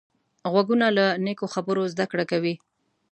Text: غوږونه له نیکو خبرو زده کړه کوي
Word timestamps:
غوږونه 0.51 0.87
له 0.97 1.05
نیکو 1.25 1.45
خبرو 1.55 1.83
زده 1.93 2.05
کړه 2.11 2.25
کوي 2.31 2.53